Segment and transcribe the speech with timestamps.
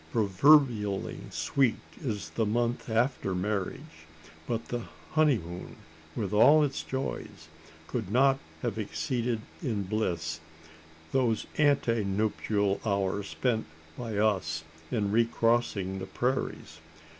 [0.11, 4.07] Proverbially sweet is the month after marriage;
[4.47, 5.75] but the honeymoon,
[6.15, 7.49] with all its joys,
[7.85, 10.39] could not have exceeded in bliss
[11.11, 16.79] those ante nuptial hours spent by us in recrossing the prairies.